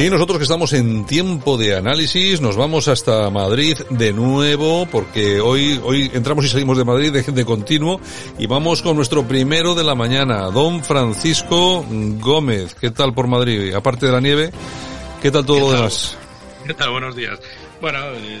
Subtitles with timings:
[0.00, 5.40] Y nosotros que estamos en tiempo de análisis, nos vamos hasta Madrid de nuevo, porque
[5.40, 8.00] hoy, hoy entramos y salimos de Madrid de, de continuo,
[8.38, 11.84] y vamos con nuestro primero de la mañana, don Francisco
[12.18, 12.74] Gómez.
[12.80, 13.74] ¿Qué tal por Madrid?
[13.74, 14.50] Aparte de la nieve,
[15.20, 16.16] ¿qué tal todo ¿Qué lo demás?
[16.66, 16.92] ¿Qué tal?
[16.92, 17.38] Buenos días.
[17.82, 18.40] Bueno, eh,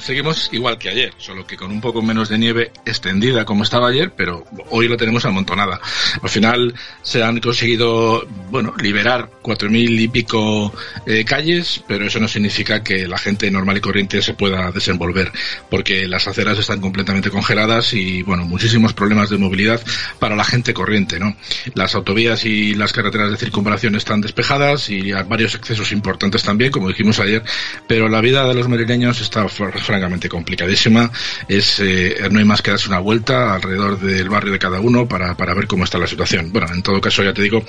[0.00, 3.88] seguimos igual que ayer, solo que con un poco menos de nieve extendida como estaba
[3.88, 5.80] ayer, pero hoy lo tenemos amontonada.
[6.22, 10.72] Al final se han conseguido, bueno, liberar cuatro mil y pico
[11.06, 15.32] eh, calles, pero eso no significa que la gente normal y corriente se pueda desenvolver,
[15.68, 19.80] porque las aceras están completamente congeladas y, bueno, muchísimos problemas de movilidad
[20.18, 21.36] para la gente corriente, ¿no?
[21.74, 26.70] Las autovías y las carreteras de circunvalación están despejadas y hay varios accesos importantes también,
[26.70, 27.42] como dijimos ayer,
[27.86, 29.44] pero la vida de los madrileños está
[29.90, 31.10] francamente complicadísima.
[31.48, 35.08] Es, eh, no hay más que darse una vuelta alrededor del barrio de cada uno
[35.08, 36.52] para, para ver cómo está la situación.
[36.52, 37.64] Bueno, en todo caso ya te digo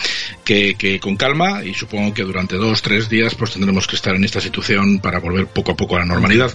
[0.45, 4.15] que, que con calma y supongo que durante dos, tres días pues tendremos que estar
[4.15, 6.51] en esta situación para volver poco a poco a la normalidad.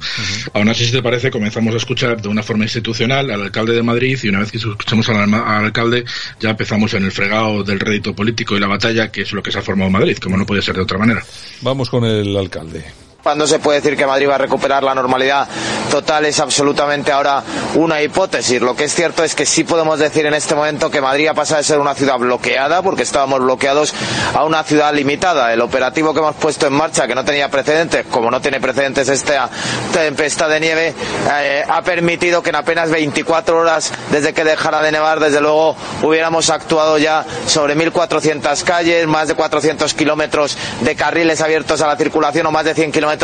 [0.53, 3.83] Aún así, si te parece, comenzamos a escuchar de una forma institucional al alcalde de
[3.83, 6.05] Madrid y una vez que escuchemos al, al alcalde
[6.39, 9.51] ya empezamos en el fregado del rédito político y la batalla que es lo que
[9.51, 11.25] se ha formado en Madrid, como no puede ser de otra manera.
[11.61, 13.06] Vamos con el alcalde.
[13.27, 15.49] Cuando se puede decir que Madrid va a recuperar la normalidad
[15.91, 17.43] total es absolutamente ahora
[17.75, 18.61] una hipótesis.
[18.61, 21.35] Lo que es cierto es que sí podemos decir en este momento que Madrid ha
[21.35, 23.93] pasado de ser una ciudad bloqueada, porque estábamos bloqueados,
[24.33, 25.53] a una ciudad limitada.
[25.53, 29.09] El operativo que hemos puesto en marcha, que no tenía precedentes, como no tiene precedentes
[29.09, 29.51] esta
[29.93, 30.95] tempestad de nieve,
[31.33, 35.75] eh, ha permitido que en apenas 24 horas desde que dejara de nevar, desde luego,
[36.03, 41.97] hubiéramos actuado ya sobre 1.400 calles, más de 400 kilómetros de carriles abiertos a la
[41.97, 43.16] circulación o más de 100 kilómetros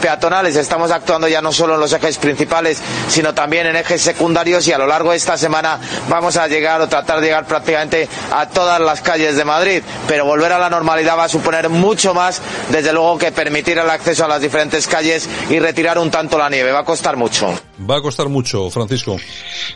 [0.00, 0.56] peatonales.
[0.56, 4.72] Estamos actuando ya no solo en los ejes principales, sino también en ejes secundarios y
[4.72, 5.78] a lo largo de esta semana
[6.08, 9.82] vamos a llegar o tratar de llegar prácticamente a todas las calles de Madrid.
[10.08, 12.40] Pero volver a la normalidad va a suponer mucho más,
[12.70, 16.48] desde luego, que permitir el acceso a las diferentes calles y retirar un tanto la
[16.48, 16.72] nieve.
[16.72, 17.54] Va a costar mucho.
[17.78, 19.16] Va a costar mucho, Francisco.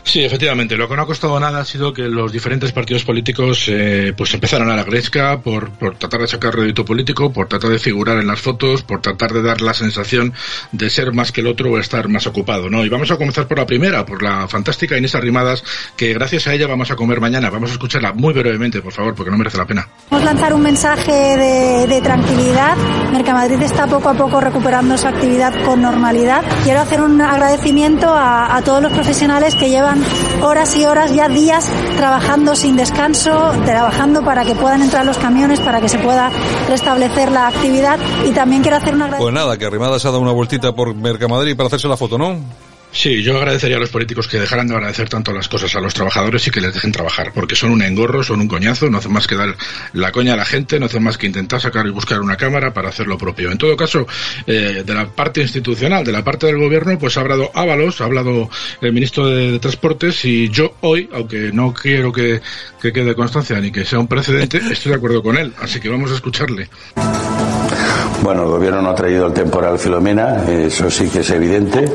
[0.03, 0.77] Sí, efectivamente.
[0.77, 4.33] Lo que no ha costado nada ha sido que los diferentes partidos políticos eh, pues
[4.33, 8.17] empezaran a la gresca por, por tratar de sacar rédito político, por tratar de figurar
[8.17, 10.33] en las fotos, por tratar de dar la sensación
[10.71, 12.85] de ser más que el otro o estar más ocupado, ¿no?
[12.85, 15.63] Y vamos a comenzar por la primera, por la fantástica Inés Arrimadas,
[15.97, 17.49] que gracias a ella vamos a comer mañana.
[17.49, 19.87] Vamos a escucharla muy brevemente, por favor, porque no merece la pena.
[20.09, 22.77] Vamos a lanzar un mensaje de, de tranquilidad.
[23.11, 26.45] Mercamadrid está poco a poco recuperando su actividad con normalidad.
[26.63, 30.03] Quiero hacer un agradecimiento a, todos los profesionales que llevan
[30.41, 35.59] horas y horas, ya días, trabajando sin descanso, trabajando para que puedan entrar los camiones,
[35.59, 36.29] para que se pueda
[36.67, 37.99] restablecer la actividad.
[38.25, 39.39] Y también quiero hacer un agradecimiento.
[39.39, 42.37] Pues nada, que Arrimadas ha dado una vueltita por Mercamadrid para hacerse la foto, ¿no?
[42.91, 45.93] Sí, yo agradecería a los políticos que dejaran de agradecer tanto las cosas a los
[45.93, 49.13] trabajadores y que les dejen trabajar, porque son un engorro, son un coñazo, no hacen
[49.13, 49.55] más que dar
[49.93, 52.73] la coña a la gente, no hacen más que intentar sacar y buscar una cámara
[52.73, 53.51] para hacer lo propio.
[53.51, 54.07] En todo caso,
[54.47, 58.05] eh, de la parte institucional, de la parte del gobierno, pues ha hablado Ábalos, ha
[58.05, 58.49] hablado
[58.81, 62.41] el ministro de, de Transportes y yo hoy, aunque no quiero que,
[62.81, 65.89] que quede constancia ni que sea un precedente, estoy de acuerdo con él, así que
[65.89, 66.69] vamos a escucharle.
[68.21, 71.85] Bueno, el gobierno no ha traído el temporal Filomena, eso sí que es evidente.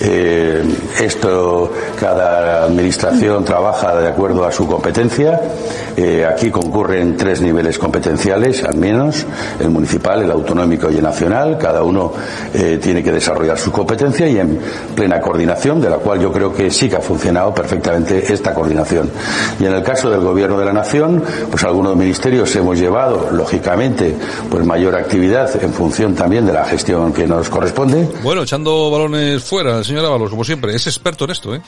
[0.00, 0.62] Eh,
[1.00, 5.40] esto, cada administración trabaja de acuerdo a su competencia.
[6.00, 9.26] Eh, aquí concurren tres niveles competenciales, al menos,
[9.58, 11.58] el municipal, el autonómico y el nacional.
[11.58, 12.12] Cada uno
[12.54, 14.60] eh, tiene que desarrollar su competencia y en
[14.94, 19.10] plena coordinación, de la cual yo creo que sí que ha funcionado perfectamente esta coordinación.
[19.58, 21.20] Y en el caso del gobierno de la nación,
[21.50, 24.14] pues algunos ministerios hemos llevado, lógicamente,
[24.48, 28.08] pues mayor actividad en función también de la gestión que nos corresponde.
[28.22, 31.60] Bueno, echando balones fuera, el señor Ábalos, como siempre, es experto en esto, ¿eh?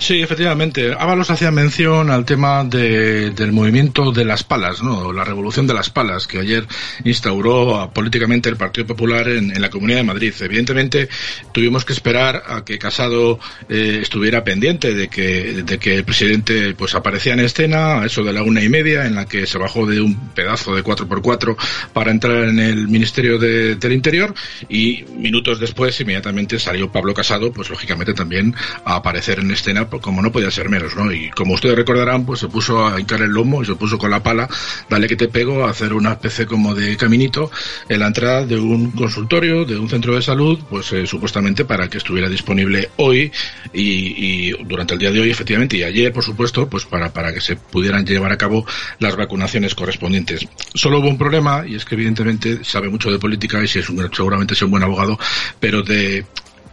[0.00, 0.94] Sí, efectivamente.
[0.98, 5.12] Ábalos hacía mención al tema de, del movimiento de las palas, ¿no?
[5.12, 6.66] La revolución de las palas que ayer
[7.04, 10.32] instauró políticamente el Partido Popular en, en la Comunidad de Madrid.
[10.40, 11.10] Evidentemente,
[11.52, 13.38] tuvimos que esperar a que Casado
[13.68, 18.24] eh, estuviera pendiente de que, de que el presidente pues aparecía en escena a eso
[18.24, 21.56] de la una y media, en la que se bajó de un pedazo de 4x4
[21.92, 24.32] para entrar en el Ministerio de- del Interior
[24.66, 28.54] y minutos después, inmediatamente salió Pablo Casado, pues lógicamente también
[28.86, 31.10] a aparecer en escena como no podía ser menos, ¿no?
[31.12, 34.10] Y como ustedes recordarán, pues se puso a hincar el lomo y se puso con
[34.10, 34.48] la pala,
[34.88, 37.50] dale que te pego, a hacer una especie como de caminito
[37.88, 41.88] en la entrada de un consultorio, de un centro de salud, pues eh, supuestamente para
[41.88, 43.32] que estuviera disponible hoy
[43.72, 47.32] y, y, durante el día de hoy, efectivamente, y ayer, por supuesto, pues para, para
[47.32, 48.66] que se pudieran llevar a cabo
[48.98, 50.46] las vacunaciones correspondientes.
[50.74, 53.88] Solo hubo un problema, y es que evidentemente sabe mucho de política y si es
[53.88, 55.18] un, seguramente es un buen abogado,
[55.58, 56.24] pero de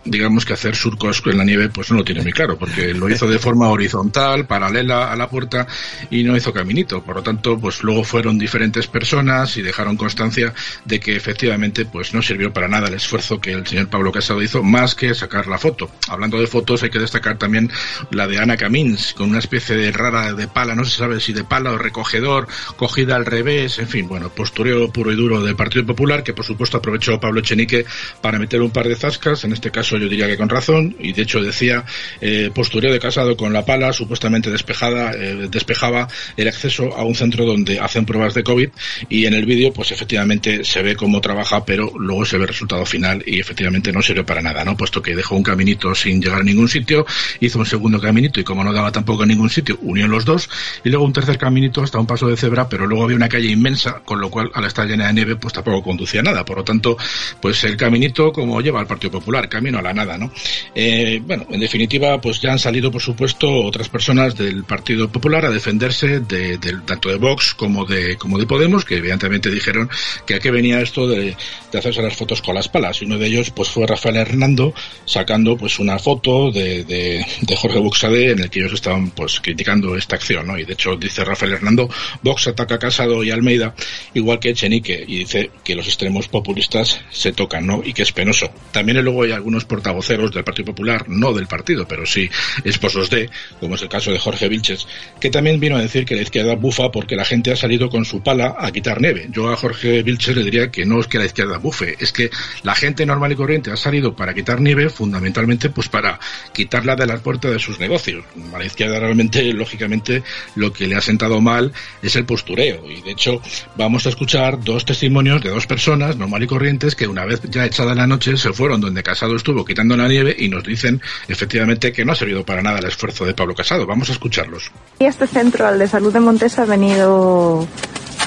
[0.07, 3.09] digamos que hacer surcos en la nieve pues no lo tiene muy claro, porque lo
[3.09, 5.68] hizo de forma horizontal, paralela a la puerta
[6.09, 7.04] y no hizo caminito.
[7.04, 10.54] Por lo tanto, pues luego fueron diferentes personas y dejaron constancia
[10.86, 14.42] de que efectivamente pues no sirvió para nada el esfuerzo que el señor Pablo Casado
[14.42, 15.89] hizo más que sacar la foto.
[16.07, 17.69] Hablando de fotos hay que destacar también
[18.12, 21.33] la de Ana Camins con una especie de rara de pala, no se sabe si
[21.33, 25.56] de pala o recogedor, cogida al revés, en fin, bueno, postureo puro y duro del
[25.56, 27.86] Partido Popular que por supuesto aprovechó Pablo Chenique
[28.21, 31.14] para meter un par de zascas, en este caso yo diría que con razón, y
[31.14, 31.86] de hecho decía,
[32.22, 37.16] eh, postureo de casado con la pala, supuestamente despejada, eh, despejaba el acceso a un
[37.16, 38.70] centro donde hacen pruebas de COVID,
[39.10, 42.50] y en el vídeo, pues efectivamente se ve cómo trabaja, pero luego se ve el
[42.50, 44.76] resultado final y efectivamente no sirvió para nada, ¿no?
[44.78, 47.06] Puesto que dejó un caminito sin llegar a ningún sitio,
[47.40, 50.50] hizo un segundo caminito y como no daba tampoco a ningún sitio, unió los dos,
[50.84, 53.50] y luego un tercer caminito hasta un paso de cebra, pero luego había una calle
[53.50, 56.46] inmensa, con lo cual al estar llena de nieve, pues tampoco conducía nada.
[56.46, 56.98] Por lo tanto,
[57.42, 60.31] pues el caminito como lleva al Partido Popular, camino a la nada, ¿no?
[60.75, 65.45] Eh, bueno, en definitiva, pues ya han salido, por supuesto, otras personas del Partido Popular
[65.45, 69.89] a defenderse de, tanto de Vox como de, como de Podemos, que evidentemente dijeron
[70.25, 71.36] que a qué venía esto de,
[71.74, 73.01] hacerse las fotos con las palas.
[73.01, 74.74] Y uno de ellos, pues fue Rafael Hernando,
[75.06, 77.25] sacando pues una foto de, de,
[77.56, 80.57] Jorge Buxade en el que ellos estaban pues criticando esta acción, ¿no?
[80.57, 81.90] Y de hecho dice Rafael Hernando,
[82.22, 83.74] Vox ataca a Casado y Almeida,
[84.13, 87.81] igual que Echenique, y dice que los extremos populistas se tocan, ¿no?
[87.83, 88.51] Y que es penoso.
[88.72, 92.30] También luego hay algunos portavoceros del Partido Popular, no del partido, pero sí
[92.64, 93.30] esposos de,
[93.60, 94.88] como es el caso de Jorge Vilches,
[95.19, 98.06] que también vino a decir que la izquierda bufa porque la gente ha salido con
[98.06, 99.28] su pala a quitar nieve.
[99.31, 102.30] Yo a Jorge Vilches le diría que no es que la izquierda bufe, es que
[102.64, 106.19] la gente normal y corriente ha salido para quitar nieve fundamentalmente pues para
[106.54, 108.25] quitarla de las puertas de sus negocios.
[108.54, 110.24] A la izquierda realmente, lógicamente,
[110.56, 112.90] lo que le ha sentado mal es el postureo.
[112.90, 113.42] Y de hecho,
[113.75, 117.66] vamos a escuchar dos testimonios de dos personas normal y corrientes que una vez ya
[117.66, 121.92] echada la noche se fueron donde Casado estuvo quitando la nieve y nos dicen efectivamente
[121.92, 123.86] que no ha servido para nada el esfuerzo de Pablo Casado.
[123.86, 124.71] Vamos a escucharlos.
[125.00, 127.68] Y este centro, al de salud de Montes, ha venido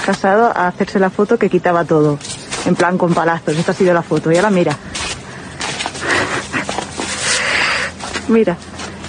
[0.05, 2.19] Casado a hacerse la foto que quitaba todo.
[2.67, 3.57] En plan con palazos.
[3.57, 4.33] Esta ha sido la foto.
[4.33, 4.77] Y ahora mira.
[8.29, 8.57] mira.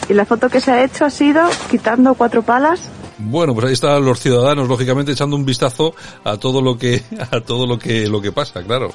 [0.09, 2.89] Y la foto que se ha hecho ha sido quitando cuatro palas
[3.23, 7.41] bueno, pues ahí están los ciudadanos, lógicamente, echando un vistazo a todo lo que, a
[7.41, 8.91] todo lo que, lo que pasa, claro.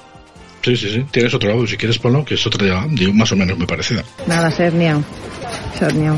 [0.67, 1.07] Sí, sí, sí.
[1.13, 4.03] Tienes otro lado, si quieres ponlo, que es otra ya, más o menos muy parecida.
[4.27, 5.01] Nada, Sernia.
[5.79, 6.13] Sernia.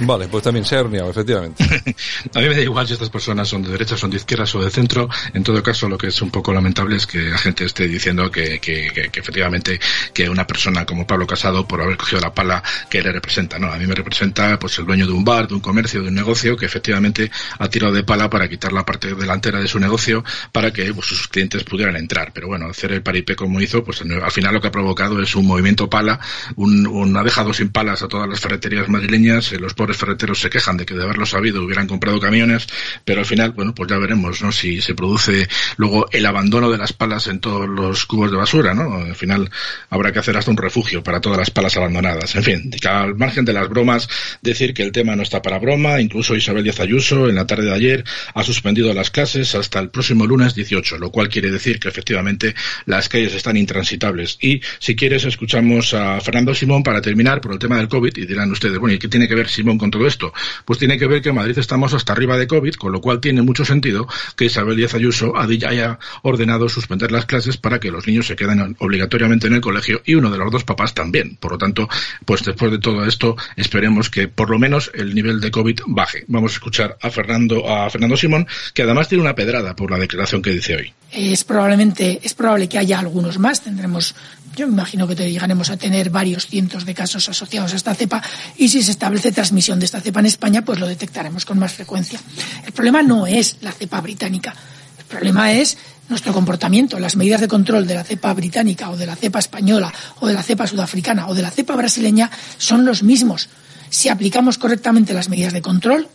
[0.00, 1.62] Vale, pues también se ha horneado, efectivamente.
[2.34, 4.62] a mí me da igual si estas personas son de derecha, son de izquierdas o
[4.62, 5.08] de centro.
[5.34, 8.30] En todo caso, lo que es un poco lamentable es que la gente esté diciendo
[8.30, 9.78] que, que, que, efectivamente
[10.14, 13.70] que una persona como Pablo Casado, por haber cogido la pala que le representa, ¿no?
[13.70, 16.14] A mí me representa pues el dueño de un bar, de un comercio, de un
[16.14, 20.24] negocio, que efectivamente ha tirado de pala para quitar la parte delantera de su negocio
[20.52, 22.32] para que pues, sus clientes pudieran entrar.
[22.32, 25.34] Pero bueno, hacer el paripé como hizo, pues al final lo que ha provocado es
[25.34, 26.20] un movimiento pala,
[26.56, 30.50] un, un ha dejado sin palas a todas las ferreterías madrileñas, los pobres ferreteros se
[30.50, 32.66] quejan de que de haberlo sabido hubieran comprado camiones,
[33.04, 34.52] pero al final, bueno, pues ya veremos, ¿no?
[34.52, 38.74] Si se produce luego el abandono de las palas en todos los cubos de basura,
[38.74, 38.94] ¿no?
[38.96, 39.50] Al final
[39.88, 42.34] habrá que hacer hasta un refugio para todas las palas abandonadas.
[42.36, 44.08] En fin, al margen de las bromas,
[44.42, 47.64] decir que el tema no está para broma, incluso Isabel Díaz Ayuso en la tarde
[47.64, 48.04] de ayer
[48.34, 52.54] ha suspendido las clases hasta el próximo lunes 18, lo cual quiere decir que efectivamente
[52.86, 54.38] las calles están intransitables.
[54.40, 58.26] Y si quieres escuchamos a Fernando Simón para terminar por el tema del COVID y
[58.26, 60.32] dirán ustedes, bueno, ¿y qué tiene que ver Simón con todo esto?
[60.64, 63.20] Pues tiene que ver que en Madrid estamos hasta arriba de COVID, con lo cual
[63.20, 64.06] tiene mucho sentido
[64.36, 68.76] que Isabel Díaz Ayuso haya ordenado suspender las clases para que los niños se queden
[68.78, 71.36] obligatoriamente en el colegio y uno de los dos papás también.
[71.36, 71.88] Por lo tanto,
[72.24, 76.24] pues después de todo esto, esperemos que por lo menos el nivel de COVID baje.
[76.28, 79.98] Vamos a escuchar a Fernando, a Fernando Simón, que además tiene una pedrada por la
[79.98, 80.92] declaración que dice hoy.
[81.12, 83.62] Es probablemente, es probable que haya algunos más.
[83.62, 84.14] Tendremos
[84.60, 88.22] yo me imagino que llegaremos a tener varios cientos de casos asociados a esta cepa
[88.58, 91.72] y si se establece transmisión de esta cepa en España, pues lo detectaremos con más
[91.72, 92.20] frecuencia.
[92.66, 94.54] El problema no es la cepa británica,
[94.98, 95.78] el problema es
[96.10, 96.98] nuestro comportamiento.
[96.98, 99.90] Las medidas de control de la cepa británica o de la cepa española
[100.20, 103.48] o de la cepa sudafricana o de la cepa brasileña son los mismos.
[103.88, 106.06] Si aplicamos correctamente las medidas de control,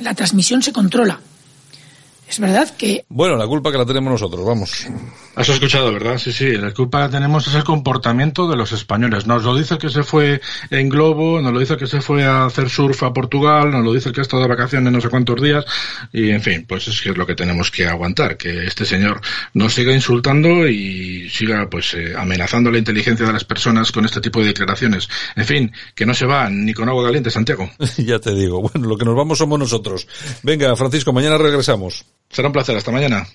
[0.00, 1.20] la transmisión se controla.
[2.28, 3.04] Es verdad que...
[3.08, 4.86] Bueno, la culpa que la tenemos nosotros, vamos.
[5.36, 6.18] Has escuchado, ¿verdad?
[6.18, 9.26] Sí, sí, la culpa la tenemos es el comportamiento de los españoles.
[9.26, 10.40] Nos lo dice que se fue
[10.70, 13.92] en globo, nos lo dice que se fue a hacer surf a Portugal, nos lo
[13.92, 15.64] dice el que ha estado de vacaciones no sé cuántos días,
[16.12, 19.20] y en fin, pues es que es lo que tenemos que aguantar, que este señor
[19.52, 24.20] nos siga insultando y siga pues eh, amenazando la inteligencia de las personas con este
[24.20, 25.08] tipo de declaraciones.
[25.36, 27.70] En fin, que no se va ni con agua caliente, Santiago.
[27.98, 30.06] ya te digo, bueno, lo que nos vamos somos nosotros.
[30.42, 32.04] Venga, Francisco, mañana regresamos.
[32.34, 33.28] Será un placer, hasta mañana.